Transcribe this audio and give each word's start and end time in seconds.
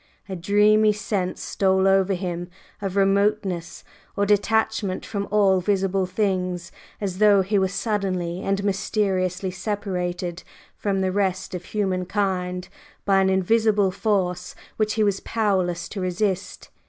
A 0.27 0.35
dreamy 0.35 0.93
sense 0.93 1.43
stole 1.43 1.87
over 1.87 2.15
him 2.15 2.49
of 2.81 2.95
remoteness 2.95 3.83
or 4.17 4.25
detachment 4.25 5.05
from 5.05 5.27
all 5.29 5.61
visible 5.61 6.07
things, 6.07 6.71
as 6.99 7.19
though 7.19 7.43
he 7.43 7.59
were 7.59 7.67
suddenly 7.67 8.41
and 8.41 8.63
mysteriously 8.63 9.51
separated 9.51 10.41
from 10.75 11.01
the 11.01 11.11
rest 11.11 11.53
of 11.53 11.65
humankind 11.65 12.67
by 13.05 13.21
an 13.21 13.29
invisible 13.29 13.91
force 13.91 14.55
which 14.75 14.95
he 14.95 15.03
was 15.03 15.19
powerless 15.19 15.87
to 15.89 16.01
resist. 16.01 16.69